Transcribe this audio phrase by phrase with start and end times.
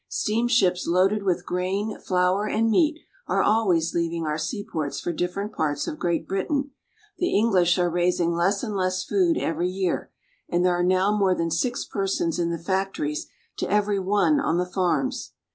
[0.09, 5.85] Steamships loaded with grain, flour, and meat are always leaving our seaports for different parts
[5.85, 6.71] of Great Britain.
[7.19, 10.09] The English are raising less and less food every year,
[10.49, 13.27] and there are now more than six persons in the factories
[13.57, 15.33] to every one on the farms.